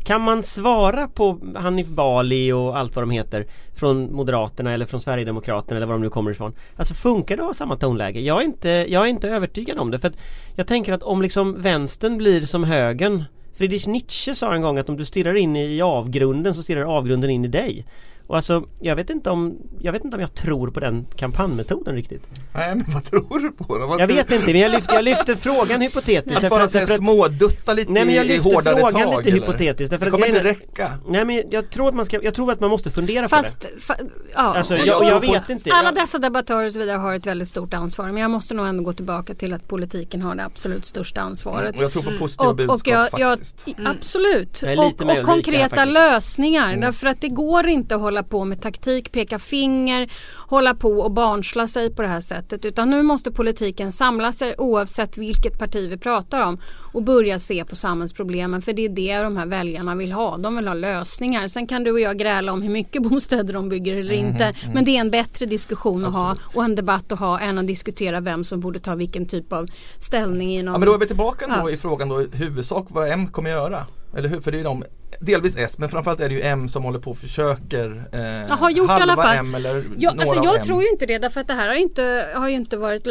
[0.05, 5.01] Kan man svara på Hanif Bali och allt vad de heter från Moderaterna eller från
[5.01, 6.53] Sverigedemokraterna eller var de nu kommer ifrån.
[6.75, 8.19] Alltså funkar det att ha samma tonläge?
[8.19, 10.17] Jag är inte, jag är inte övertygad om det för att
[10.55, 14.89] jag tänker att om liksom vänstern blir som högern Friedrich Nietzsche sa en gång att
[14.89, 17.85] om du stirrar in i avgrunden så stirrar avgrunden in i dig.
[18.27, 21.95] Och alltså, jag vet inte om jag, vet inte om jag tror på den kampanjmetoden
[21.95, 22.23] riktigt.
[22.53, 23.87] Nej men vad tror du på då?
[23.87, 26.43] Vad Jag vet inte men jag lyfter, jag lyfter frågan hypotetiskt.
[26.43, 29.17] Att bara att- säga smådutta lite Nej men jag i, i lyfter hårdare frågan tag
[29.17, 29.41] lite eller?
[29.41, 30.91] hypotetiskt därför Det att kommer inte räcka.
[31.07, 33.43] Nej men jag tror att man ska, jag tror att man måste fundera på det.
[33.43, 33.95] Fast, fa,
[34.35, 34.41] ja.
[34.57, 35.71] Alltså jag jag, jag vet inte.
[35.73, 38.67] Alla dessa debattörer och så vidare har ett väldigt stort ansvar men jag måste nog
[38.67, 41.75] ändå gå tillbaka till att politiken har det absolut största ansvaret.
[41.75, 42.77] Och jag tror på positiva Och, budskap
[43.13, 43.67] och jag, faktiskt.
[43.67, 44.63] i- absolut.
[44.77, 46.77] Och, och konkreta lösningar.
[46.77, 50.11] Därför att det går inte att hålla på med taktik, peka finger,
[50.47, 52.65] hålla på och barnsla sig på det här sättet.
[52.65, 56.57] Utan nu måste politiken samla sig oavsett vilket parti vi pratar om
[56.93, 58.61] och börja se på samhällsproblemen.
[58.61, 60.37] För det är det de här väljarna vill ha.
[60.37, 61.47] De vill ha lösningar.
[61.47, 64.53] Sen kan du och jag gräla om hur mycket bostäder de bygger eller inte.
[64.73, 67.67] Men det är en bättre diskussion att ha och en debatt att ha än att
[67.67, 69.67] diskutera vem som borde ta vilken typ av
[69.99, 71.69] ställning i någon Ja men då är vi tillbaka då Ja.
[71.69, 73.85] i frågan då i huvudsak vad M kommer göra.
[74.17, 74.39] Eller hur?
[74.39, 74.83] För det är de,
[75.19, 78.55] delvis S men framförallt är det ju M som håller på och försöker eh, Jag
[78.55, 79.37] har gjort i halva alla fall.
[79.37, 81.75] M eller Ja, några alltså jag tror ju inte det därför att det här har
[81.75, 83.07] inte, har ju inte varit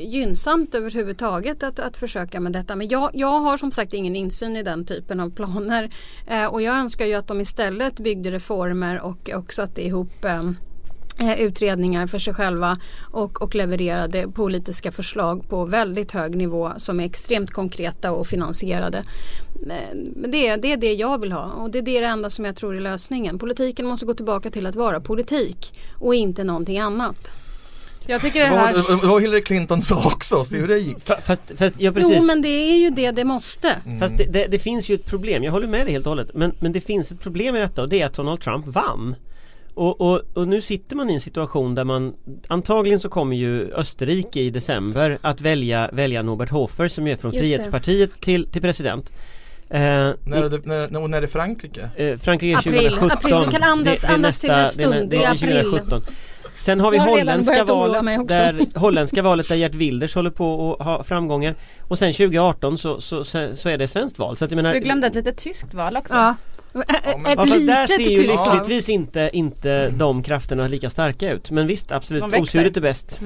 [0.00, 2.76] gynnsamt överhuvudtaget att, att försöka med detta.
[2.76, 5.90] Men jag, jag har som sagt ingen insyn i den typen av planer.
[6.26, 10.36] Eh, och jag önskar ju att de istället byggde reformer och, och satte ihop eh,
[10.36, 10.50] eh,
[11.38, 12.78] utredningar för sig själva
[13.10, 19.04] och, och levererade politiska förslag på väldigt hög nivå som är extremt konkreta och finansierade.
[20.28, 22.56] Det, är- det är det jag vill ha och det är det enda som jag
[22.56, 23.38] tror är lösningen.
[23.38, 27.30] Politiken måste gå tillbaka till att vara politik och inte någonting annat.
[28.08, 30.96] Jag tycker det här det var Hillary Clinton sa också, se hur det gick.
[30.98, 32.16] fa- fast, fast ja, precis.
[32.20, 33.76] Jo men det är ju det det måste.
[34.00, 36.30] Fast det, det, det finns ju ett problem, jag håller med dig helt och hållet.
[36.34, 39.14] Men, men det finns ett problem i detta och det är att Donald Trump vann.
[39.76, 42.14] Och, och, och nu sitter man i en situation där man
[42.48, 47.30] Antagligen så kommer ju Österrike i december att välja, välja Norbert Hofer som är från
[47.32, 47.48] Just det.
[47.48, 49.10] Frihetspartiet till, till president.
[49.70, 51.90] Eh, När är det, när, när, när är det Frankrike?
[51.96, 52.88] Eh, Frankrike är April.
[52.88, 53.10] 2017.
[53.32, 53.46] April.
[53.46, 54.92] Vi kan andas- andas till en stund.
[54.94, 55.62] Det, det, Det är april.
[55.62, 56.02] 2017.
[56.60, 60.86] Sen har vi har holländska valet, där, holländska valet där Gert Wilders håller på att
[60.86, 61.54] ha framgångar.
[61.80, 64.36] Och sen 2018 så, så, så, så är det svenskt val.
[64.36, 66.14] Så att jag menar, Du glömde ett litet tyskt val också.
[66.14, 66.34] Ja.
[66.76, 71.50] Men- Ett Ja, fast där ser ju lyckligtvis inte, inte de krafterna lika starka ut.
[71.50, 73.20] Men visst, absolut, osuret är bäst.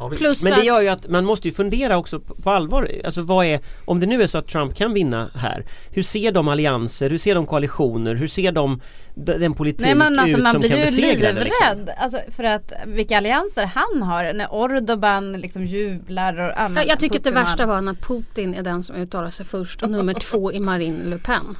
[0.00, 0.20] Ja, visst.
[0.22, 2.90] Plus Men det gör ju att man måste ju fundera också på, allvar.
[3.04, 5.64] Alltså vad är, om det nu är så att Trump kan vinna här.
[5.90, 8.80] Hur ser de allianser, hur ser de koalitioner, hur ser de
[9.14, 11.66] den politik Nej men alltså ut man som blir kan ju besegra det liksom?
[11.76, 16.98] livrädd alltså, för att vilka allianser han har när Ordoban liksom jublar och Ja, jag
[17.00, 19.90] tycker att det Putin värsta var när Putin är den som uttalar sig först och
[19.90, 21.56] nummer två är Marine Le Pen.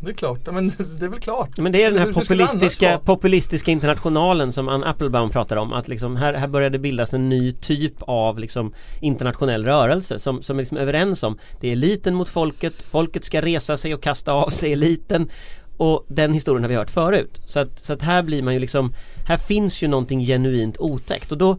[0.00, 1.58] Det är klart, men det är väl klart.
[1.58, 5.72] Men det är den här Hur- populistiska, populistiska internationalen som Ann Applebaum pratar om.
[5.72, 10.42] Att liksom här, här börjar det bildas en ny typ av liksom internationell rörelse som,
[10.42, 14.02] som är liksom överens om det är eliten mot folket, folket ska resa sig och
[14.02, 15.28] kasta av sig eliten.
[15.76, 17.40] Och den historien har vi hört förut.
[17.46, 18.94] Så att, så att här blir man ju liksom
[19.28, 21.58] Här finns ju någonting genuint otäckt och då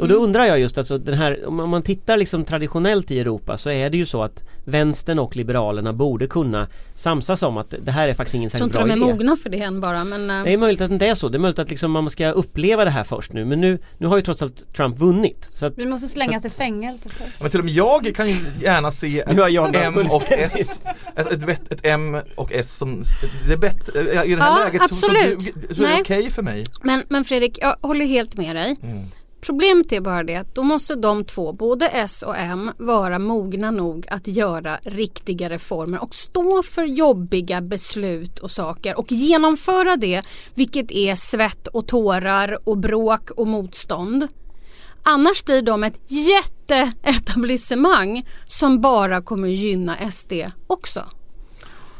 [0.00, 3.56] och då undrar jag just alltså den här, om man tittar liksom traditionellt i Europa
[3.56, 7.90] så är det ju så att Vänstern och Liberalerna borde kunna samsas om att det
[7.90, 9.24] här är faktiskt ingen Jag tror särskilt inte bra de är idé.
[9.24, 11.28] mogna för det än bara men eh, Det är möjligt att det inte är så,
[11.28, 14.06] det är möjligt att liksom man ska uppleva det här först nu men nu, nu
[14.06, 17.26] har ju trots allt Trump vunnit så att, Vi måste slängas Så i fängelse för.
[17.40, 20.22] Men till och med jag kan ju gärna se ett jag M och.
[20.32, 20.80] S
[21.16, 23.02] Ett, ett, vett- ett M och S som
[23.46, 25.54] Det är bättre, i det här Ja, läget så, så, absolut.
[25.68, 26.00] du- så är det Nej.
[26.00, 28.76] okej för mig Men, men Fredrik, jag håller helt med dig.
[28.82, 29.06] Mm.
[29.40, 33.70] Problemet är bara det att då måste de två, både S och M, vara mogna
[33.70, 40.22] nog att göra riktiga reformer och stå för jobbiga beslut och saker och genomföra det,
[40.54, 44.28] vilket är svett och tårar och bråk och motstånd.
[45.02, 50.32] Annars blir de ett jätteetablissemang som bara kommer gynna SD
[50.66, 51.02] också.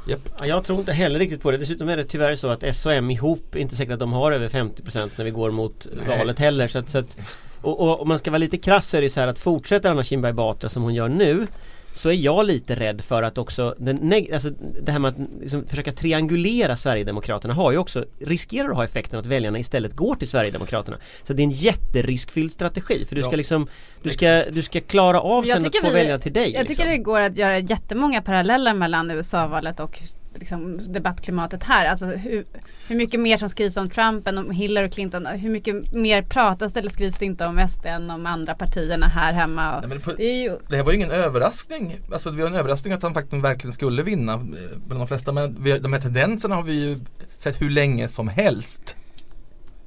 [0.06, 1.56] Ja, jag tror inte heller riktigt på det.
[1.56, 4.32] Dessutom är det tyvärr så att S och M ihop, inte säkert att de har
[4.32, 6.18] över 50% när vi går mot Nej.
[6.18, 7.16] valet heller så att, så att
[7.60, 9.90] och, och om man ska vara lite krass så är det så här att fortsätter
[9.90, 11.46] Anna Kinberg Batra som hon gör nu
[11.94, 14.50] så är jag lite rädd för att också den alltså
[14.82, 19.18] det här med att liksom försöka triangulera Sverigedemokraterna har ju också riskerar att ha effekten
[19.20, 20.96] att väljarna istället går till Sverigedemokraterna.
[21.22, 23.68] Så det är en jätteriskfylld strategi för du ska Ja, liksom
[24.02, 26.52] du ska, du ska klara av sen att få vi- välja till dig.
[26.52, 27.04] Jag tycker det liksom.
[27.04, 30.00] går att göra jättemånga paralleller mellan USA-valet och
[30.34, 31.86] liksom, debattklimatet här.
[31.86, 32.44] Alltså hur,
[32.88, 35.26] hur mycket mer som skrivs om Trump än om Hillary Clinton.
[35.26, 39.32] Hur mycket mer pratas eller skrivs det inte om SD än om andra partierna här
[39.32, 39.76] hemma.
[39.78, 42.00] Och Nej, på, det ju, det här var ju ingen överraskning.
[42.12, 44.38] Alltså det var en överraskning att han faktiskt verkligen skulle vinna eh,
[44.86, 45.32] bland de flesta.
[45.32, 47.00] Men vi, de här tendenserna har vi ju
[47.36, 48.96] sett hur länge som helst.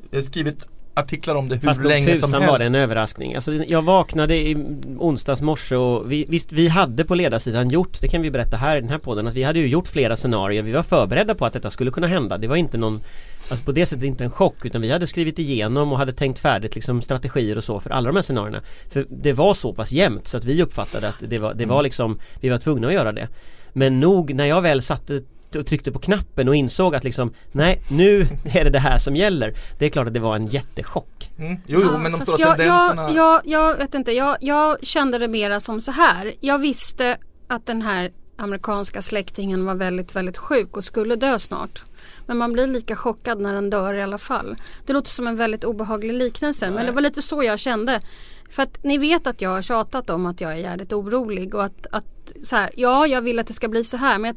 [0.09, 2.49] Jag har skrivit artiklar om det hur Fast länge som helst.
[2.49, 3.35] var det en överraskning.
[3.35, 4.57] Alltså, jag vaknade i
[4.97, 8.77] onsdags morse och vi, visst vi hade på ledarsidan gjort, det kan vi berätta här
[8.77, 10.61] i den här podden, att vi hade ju gjort flera scenarier.
[10.61, 12.37] Vi var förberedda på att detta skulle kunna hända.
[12.37, 13.01] Det var inte någon
[13.49, 16.39] Alltså på det sättet inte en chock utan vi hade skrivit igenom och hade tänkt
[16.39, 18.61] färdigt liksom strategier och så för alla de här scenarierna.
[18.89, 21.83] För det var så pass jämnt så att vi uppfattade att det var, det var
[21.83, 23.27] liksom Vi var tvungna att göra det.
[23.73, 25.21] Men nog när jag väl satte
[25.55, 29.15] och tryckte på knappen och insåg att liksom Nej nu är det det här som
[29.15, 31.57] gäller Det är klart att det var en jättechock Mm.
[31.65, 33.01] Jo, jo, Ja, men de stora jag, tendenserna.
[33.01, 36.33] jag, jag, jag vet inte, jag, jag kände det mera som så här.
[36.39, 41.83] Jag visste att den här amerikanska släktingen var väldigt, väldigt sjuk och skulle dö snart.
[42.25, 44.55] Men man blir lika chockad när den dör i alla fall.
[44.85, 48.01] Det låter som en väldigt obehaglig liknelse men det var lite så jag kände.
[48.49, 51.63] För att ni vet att jag har tjatat om att jag är jävligt orolig och
[51.63, 54.35] att, att så här, ja jag vill att det ska bli så här men jag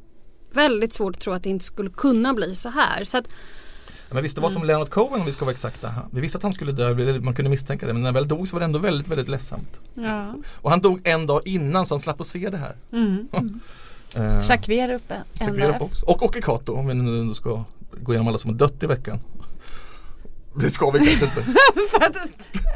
[0.53, 3.05] väldigt svårt att tro att det inte skulle kunna bli så här.
[3.05, 3.25] Så att,
[4.09, 5.95] Ja, Men visst det var som Leonard Cohen om vi ska vara exakta.
[6.11, 7.93] Vi visste att han skulle dö, man kunde misstänka det.
[7.93, 9.81] Men när han väl dog så var det ändå väldigt, väldigt ledsamt.
[9.95, 10.35] ja.
[10.55, 12.77] Och han dog en dag innan så han slapp att se det här.
[12.93, 13.29] Mm.
[14.17, 15.91] Eh, Jacques Werup en Jacques dag.
[16.07, 17.65] Och Åke om vi nu ska
[18.01, 19.19] gå igenom alla som har dött i veckan.
[20.55, 21.43] Det ska vi kanske inte.
[21.91, 22.17] För att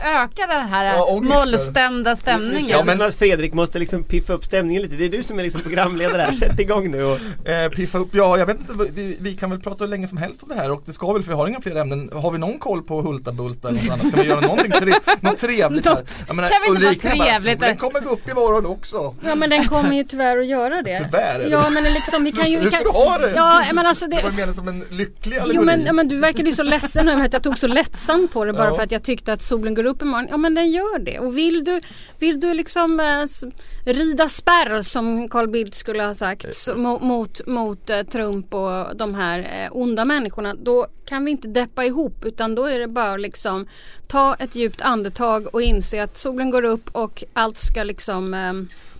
[0.04, 2.68] öka den här Ja, mollstämda stämningen.
[2.68, 4.94] Ja, men- att Fredrik måste liksom piffa upp stämningen lite.
[4.96, 6.32] Det är du som är liksom programledare här.
[6.32, 9.60] Sätt igång nu och Eh, piffa upp, ja jag vet inte, vi, vi kan väl
[9.60, 11.46] prata hur länge som helst om det här och det ska väl för vi har
[11.48, 12.10] inga fler ämnen.
[12.14, 14.14] Har vi någon koll på Hulta Bulta eller något annat?
[14.14, 15.94] Kan vi göra någonting tre, något trevligt här?
[15.94, 17.60] Något- Jag menar, kan vi inte vara Ulrika bara, trevligt?
[17.60, 19.14] solen kommer gå upp imorgon också.
[19.24, 21.04] ja men den kommer ju tyvärr att göra det.
[21.04, 21.50] Tyvärr, eller?
[21.50, 22.56] Ja men liksom vi kan ju...
[22.58, 23.32] Vi Hur kan, ska du ha det?
[23.36, 25.56] Ja men alltså Det det, var menat som en lycklig allegori.
[25.56, 28.32] Jo men, ja, men du verkade ju så ledsen över att jag tog så lättsamt
[28.32, 28.74] på det bara Ja.
[28.74, 30.26] för att jag tyckte att solen går upp imorgon.
[30.30, 31.18] Ja men den gör det.
[31.18, 31.80] Och vill du,
[32.18, 33.26] vill du liksom eh,
[33.92, 38.96] rida spärr som Carl Bildt skulle ha sagt så, mo- mot, mot eh, Trump och
[38.96, 40.54] de här eh, onda människorna.
[40.54, 43.66] Då kan vi inte deppa ihop utan då är det bara liksom
[44.06, 48.52] ta ett djupt andetag och inse att solen går upp och allt ska liksom eh,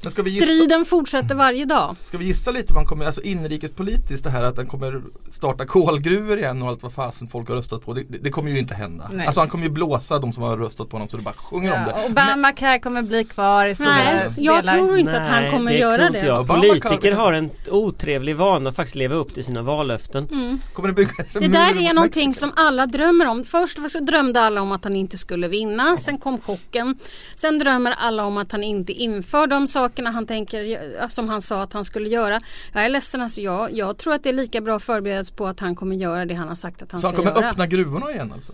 [0.04, 1.96] Men ska vi gissa, Striden fortsätter varje dag.
[2.04, 5.66] ska vi gissa lite vad han kommer, alltså inrikespolitiskt det här att han kommer starta
[5.66, 7.92] kolgruvor igen och allt vad fasen folk har röstat på.
[7.92, 9.10] Det, det, det kommer ju inte hända.
[9.12, 9.26] Nej.
[9.26, 11.72] Alltså han kommer ju blåsa de som har röstat på honom så det bara sjunger
[11.78, 11.94] om det.
[11.96, 14.74] Ja, Obamacare kommer bli kvar i stora Nej, jag delar.
[14.74, 16.26] tror inte att han kommer det göra det.
[16.26, 16.46] jag.
[16.46, 20.28] Politiker har en otrevlig vana att faktiskt leva upp till sina vallöften.
[20.32, 20.60] Mm.
[20.72, 22.40] Kommer det byggas en Det där är någonting Mexiko?
[22.46, 23.44] som alla drömmer om.
[23.44, 25.98] Först drömde alla om att han inte skulle vinna.
[25.98, 26.98] Sen kom chocken.
[27.36, 31.62] Sen drömmer alla om att han inte inför de sakerna han tänker, som han sa
[31.62, 32.40] att han skulle göra.
[32.72, 35.60] Jag är ledsen alltså, jag, jag tror att det är lika bra förberedelse på att
[35.60, 37.50] han kommer göra det han har sagt att han Så han ska kommer göra.
[37.50, 38.52] öppna gruvorna igen alltså?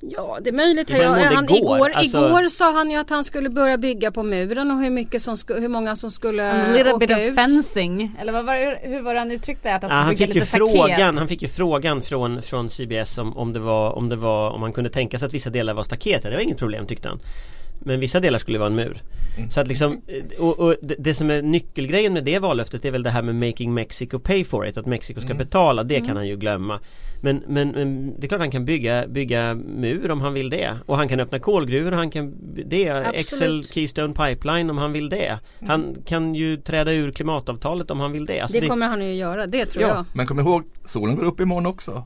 [0.00, 0.88] Ja det är möjligt.
[0.88, 4.10] Det Jag, han, igår, igår, alltså- igår sa han ju att han skulle börja bygga
[4.12, 7.10] på muren och hur, mycket som sku, hur många som skulle A little åka bit
[7.10, 7.34] of ut.
[7.34, 8.16] fencing.
[8.20, 10.34] Eller vad var hur var det han uttryckte Att han Ja, skulle han, bygga fick
[10.34, 10.70] ju lite staket?
[10.96, 14.50] frågan, han fick ju frågan från, från CBS om, om, det var, om det var
[14.50, 16.20] om man kunde tänka sig att vissa delar var staket.
[16.24, 17.20] Ja, Det var inget problem tyckte han.
[17.80, 19.02] Men vissa delar skulle vara en mur.
[19.50, 22.90] Så att liksom, eh, och, och det, det som är nyckelgrejen med det vallöftet är
[22.90, 24.76] väl det här med making Mexico pay for it.
[24.76, 26.80] Att Mexiko ska betala, det kan han ju glömma.
[27.20, 30.76] Men, men, men det är klart han kan bygga, bygga mur om han vill det.
[30.86, 32.34] Och han kan öppna kolgruvor, han kan
[32.66, 32.88] det.
[33.14, 35.38] Excel Keystone Pipeline om han vill det.
[35.66, 38.40] Han kan ju träda ur klimatavtalet om han vill det.
[38.40, 40.04] Alltså Det kommer han ju göra, det tror Ja, jag.
[40.14, 42.04] men kom ihåg, solen går upp imorgon också.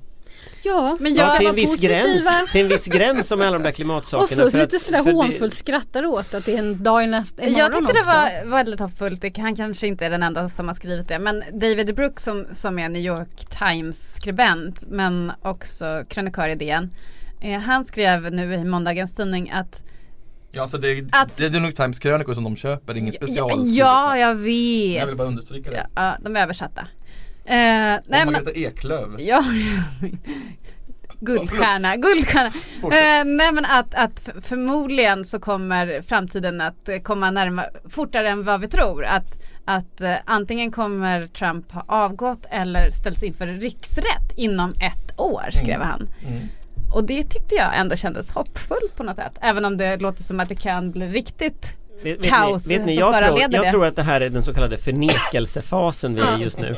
[0.63, 1.95] Ja, Men Ja, jag, till en viss positiva.
[1.95, 4.23] gräns, till en viss gräns om alla de där klimatsakerna.
[4.45, 7.05] Och så att- lite sådär för det- hånfullt skrattar åt att det är en dag
[7.05, 8.13] i nästa imorgon jag tyckte det också.
[8.13, 9.37] var väldigt hoppfullt.
[9.39, 11.19] Han kanske inte är den enda som har skrivit det.
[11.19, 16.91] Men David Brooks som, som är New York Times skribent men också krönikör i DN.
[17.41, 19.83] Eh, han skrev nu i måndagens tidning att
[20.53, 23.63] Ja, så det, Att- det är New York Times krönikor som de köper, ingen special.
[23.67, 24.99] Ja, jag vet.
[25.01, 25.87] Jag vill bara understryka det.
[25.95, 26.87] Ja, de är översatta.
[27.45, 29.09] Eh, nej, och men, Margareta Eklöf.
[29.19, 29.45] Ja,
[31.21, 32.53] guldstjärna, guldstjärna.
[32.83, 38.45] Eh, nej men att, att förmodligen så kommer framtiden att eh, komma närmare, fortare än
[38.45, 39.05] vad vi tror.
[39.05, 45.51] Att, att eh, antingen kommer Trump ha avgått eller ställs inför riksrätt inom ett år
[45.51, 46.09] skrev han.
[46.29, 46.49] Mm.
[46.95, 49.39] Och det tyckte jag ändå kändes hoppfullt på något sätt.
[49.41, 52.87] Även om det låter som att det kan bli riktigt Vet, vet kaos ni, vet
[52.87, 53.71] ni, som jag, tror, jag det.
[53.71, 56.69] tror att det här är den så kallade förnekelsefasen vi är i just nu.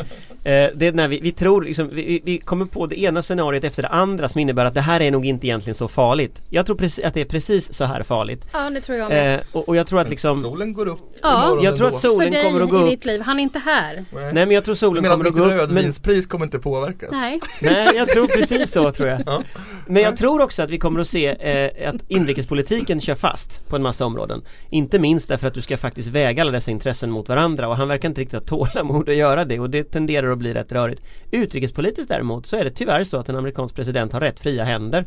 [0.45, 3.65] Eh, det är när vi, vi tror liksom, vi, vi- kommer på det ena scenariot
[3.65, 6.43] efter det andra som innebär att det här är nog inte egentligen så farligt.
[6.51, 8.47] Jag tror precis, att det är precis så här farligt.
[8.53, 9.35] Ja det tror jag med.
[9.35, 12.33] Eh, och, och jag tror att liksom Solen går upp Ja, jag tror att solen
[12.33, 12.91] För dig kommer att gå i upp.
[12.91, 14.05] ditt liv, han är inte här.
[14.15, 14.33] Nej.
[14.35, 15.49] Men jag tror solen kommer att gå upp.
[15.49, 17.09] Men, rödvinspris kommer inte påverkas?
[17.13, 17.41] Nej.
[17.61, 19.23] nej jag tror precis så tror jag.
[19.27, 19.43] Ja.
[19.87, 23.77] Men jag tror också att vi kommer att se eh, att inrikespolitiken kör fast på
[23.77, 24.43] en massa områden.
[24.71, 27.89] Inte minst därför att du ska faktiskt väga alla dessa intressen mot varandra och han
[27.89, 31.03] verkar inte riktigt ha tålamod att göra det och det tenderar att bli rätt rörigt.
[31.31, 35.07] Utrikespolitiskt däremot så är det tyvärr så att en amerikansk president har rätt fria händer.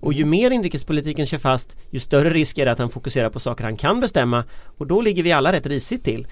[0.00, 3.40] Och ju mer inrikespolitiken kör fast ju större risk är det att han fokuserar på
[3.40, 4.44] saker han kan bestämma
[4.78, 6.26] och då ligger vi alla rätt risigt till.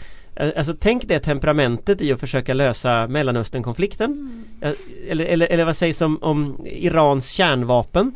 [0.57, 4.45] Alltså tänk det temperamentet i att försöka lösa Mellanösternkonflikten.
[4.61, 4.73] Eh,
[5.09, 8.15] Eller, eller, eller vad sägs om, om Irans kärnvapen?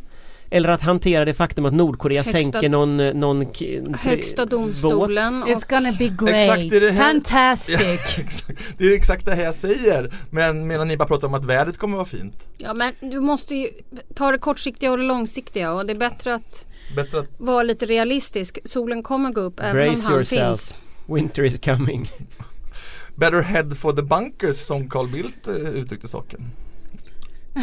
[0.51, 3.65] Eller att hantera det faktum att Nordkorea Högsta- sänker någon, någon k-
[4.03, 4.51] Högsta båt.
[4.51, 5.43] domstolen.
[5.43, 7.81] Och, It's gonna be great, Exakt, det är det här- fantastic.
[8.19, 8.59] Exakt.
[8.79, 10.15] Det är exakt det här jag säger.
[10.31, 12.47] Men medan ni bara pratar om att vädret kommer vara fint.
[12.59, 13.69] ja men du måste ju
[14.15, 16.65] ta det kortsiktiga och det långsiktiga och det är bättre att
[16.97, 18.59] Bättre att vara lite realistisk.
[18.65, 20.41] Solen kommer gå upp även om han yourself.
[20.61, 20.75] finns.
[21.07, 22.09] Winter is coming.
[23.15, 26.51] Better head for the bunkers som Carl Bildt eh, uttryckte saken.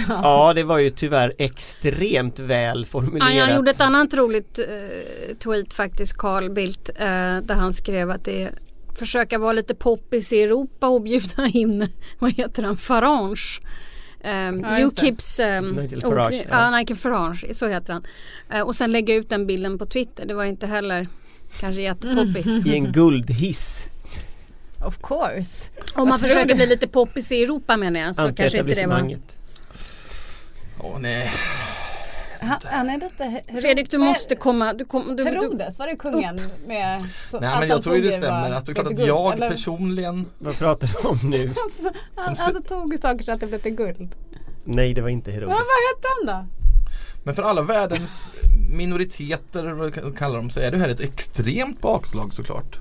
[0.07, 3.47] Ja det var ju tyvärr extremt väl Ja, formulerat.
[3.47, 7.05] han gjorde ett annat roligt eh, tweet faktiskt, Carl Bildt, eh,
[7.41, 8.51] där han skrev att det är
[8.95, 11.87] försöka vara lite poppis i Europa och bjuda in,
[12.19, 13.61] vad heter han, Farage.
[14.25, 14.79] Um, Ja.
[14.79, 16.43] Ukips um, Nigel Farage, ja.
[16.49, 16.77] ja.
[16.77, 18.03] Nigel Farage, så heter han.
[18.49, 21.07] Eh, och sen lägga ut den bilden på Twitter, det var inte heller
[21.59, 22.47] kanske jättepoppis.
[22.65, 23.85] I en guldhiss.
[24.85, 25.69] Of course.
[25.93, 29.17] Om man försöker bli lite poppis i Europa menar jag, så kanske inte det var.
[30.79, 31.31] Åh nej.
[32.39, 35.95] Han, han är lite Fredrik du måste komma, du kom, du, du, Herodes, var det
[35.95, 38.51] kungen med så, Nej men jag han tror ju det stämmer.
[38.51, 39.49] Att det är klart att jag eller?
[39.51, 41.47] personligen Vad pratar du om nu?
[42.15, 44.15] Han, Som alltså tog saker så att det blev till guld.
[44.63, 45.57] Nej det var inte Men Herodes.
[45.57, 46.47] vad hette han då?
[47.23, 48.33] Men för alla världens
[48.77, 52.79] minoriteter, vad kallar dem, så är det här ett extremt bakslag såklart.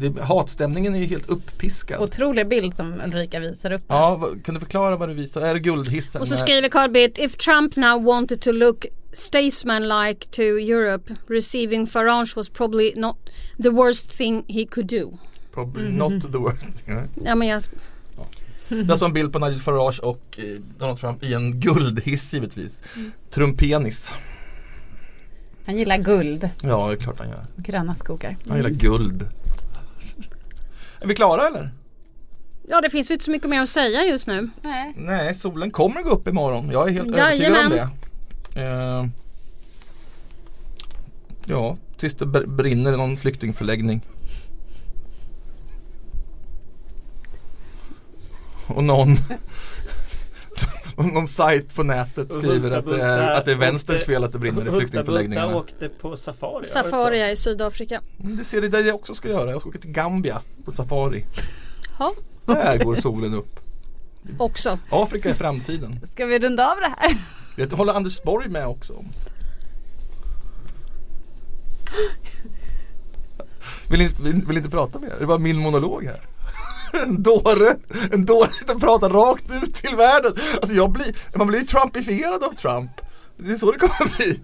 [0.00, 2.00] Det, hatstämningen är ju helt uppiskad.
[2.00, 3.88] Otrolig bild som Ulrika visar upp.
[3.88, 3.94] där.
[3.96, 5.40] Ja, kan du förklara vad du visar?
[5.40, 6.20] Är det guldhissen?
[6.22, 11.86] Och så skriver Carl Bildt, if Trump now wanted to look statesman-like to Europe, receiving
[11.86, 13.16] Farage was probably not
[13.62, 15.18] the worst thing he could do.
[15.54, 16.68] Probably not the worst.
[16.84, 17.02] Ja.
[17.24, 17.62] Ja men jag,
[18.68, 22.34] Det är alltså en bild på Nigel Farage och eh, Donald Trump i en guldhiss
[22.34, 22.82] givetvis.
[23.30, 24.12] Trumpenis.
[25.66, 26.48] Han gillar guld.
[26.62, 27.44] Ja, det är klart han gör.
[27.56, 28.36] Gröna skogar.
[28.48, 29.28] Han gillar guld.
[31.00, 31.70] Är vi klara eller?
[32.68, 34.50] ja det finns ju inte så mycket mer att säga just nu.
[34.62, 34.92] Nej.
[34.96, 36.70] Nej, solen kommer gå upp imorgon.
[36.70, 37.90] Jag är helt övertygad om Jajamän.
[38.54, 38.60] det.
[38.62, 39.06] Eh,
[41.44, 44.00] ja, tills det br- brinner i någon flyktingförläggning.
[48.66, 49.18] Och någon och
[51.04, 54.38] någon sajt på nätet skriver att det är, att det är vänsters fel att det
[54.38, 55.56] brinner i Hulta flyktingförläggningarna.
[55.56, 56.62] åkte på safari.
[56.64, 58.00] du Safari är i Sydafrika.
[58.20, 59.50] Mm, Det ser det där jag också ska göra.
[59.50, 61.24] Jag ska åka till Gambia på safari.
[61.98, 62.12] Ja,
[62.44, 63.60] Där går solen upp.
[64.38, 64.78] också.
[64.90, 66.00] Afrika är framtiden.
[66.12, 67.16] Ska vi runda av det här?
[67.56, 69.06] Det håller Anders Borg med också om.
[73.90, 75.14] Vill inte, vill, vill inte prata mer?
[75.18, 76.20] Det var min monolog här.
[77.02, 77.74] En dåre,
[78.12, 80.32] en dåre sitter och pratar rakt ut till världen.
[80.54, 82.90] Alltså jag blir, man blir ju trumpifierad av Trump.
[83.36, 84.40] Det är så det kommer bli.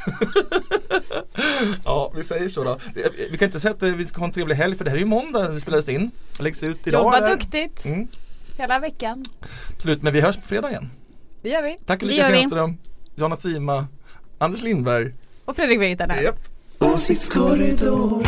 [1.84, 2.78] ja, vi säger så då.
[3.30, 5.00] Vi kan inte säga att vi ska ha en trevlig helg för det här är
[5.00, 6.10] ju måndag när det spelades in.
[6.36, 7.04] Det läggs ut idag.
[7.04, 7.28] Jobba eller?
[7.28, 8.08] duktigt Mm,
[8.58, 9.24] hela veckan.
[9.76, 10.90] absolut, men vi hörs på fredag igen.
[11.42, 11.78] Det gör vi.
[11.86, 12.30] Tack Ulrika.
[12.30, 12.76] Schenström,
[13.14, 13.86] Jonna Sima,
[14.38, 15.14] Anders Lindberg.
[15.44, 16.22] Och Fredrik Virtanen.
[16.22, 16.38] Japp.
[16.78, 18.26] Åsiktskorridor